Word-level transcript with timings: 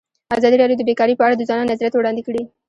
ازادي 0.37 0.57
راډیو 0.61 0.79
د 0.79 0.83
بیکاري 0.89 1.13
په 1.17 1.23
اړه 1.25 1.35
د 1.37 1.43
ځوانانو 1.47 1.71
نظریات 1.71 1.93
وړاندې 1.95 2.21
کړي. 2.27 2.41